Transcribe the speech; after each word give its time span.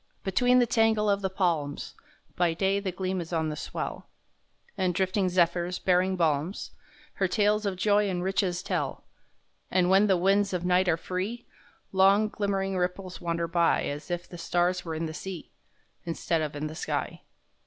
Between 0.23 0.57
the 0.57 0.65
tangle 0.65 1.07
of 1.11 1.21
the 1.21 1.29
palms, 1.29 1.93
By 2.35 2.55
day 2.55 2.79
the 2.79 2.91
gleam 2.91 3.21
is 3.21 3.31
on 3.31 3.49
the 3.49 3.55
swell, 3.55 4.07
And 4.75 4.95
drifting 4.95 5.29
zephyrs, 5.29 5.77
bearing 5.77 6.15
balms, 6.15 6.71
Her 7.13 7.27
tales 7.27 7.67
of 7.67 7.75
joy 7.75 8.09
and 8.09 8.23
riches 8.23 8.63
tell, 8.63 9.03
And 9.69 9.91
when 9.91 10.07
the 10.07 10.17
winds 10.17 10.53
of 10.53 10.65
night 10.65 10.89
are 10.89 10.97
free 10.97 11.45
Long, 11.91 12.29
glimmering 12.29 12.75
ripples 12.77 13.21
wander 13.21 13.47
by 13.47 13.83
As 13.83 14.09
if 14.09 14.27
the 14.27 14.39
stars 14.39 14.83
where 14.83 14.95
in 14.95 15.05
the 15.05 15.13
sea, 15.13 15.51
Instead 16.03 16.41
of 16.41 16.55
in 16.55 16.65
the 16.65 16.73
sky. 16.73 17.21